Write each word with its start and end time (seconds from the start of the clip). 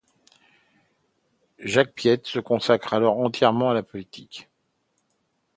Jacques 1.59 1.93
Piette 1.93 2.25
se 2.25 2.39
consacre 2.39 2.95
alors 2.95 3.19
entièrement 3.19 3.69
à 3.69 3.75
la 3.75 3.83
politique. 3.83 4.49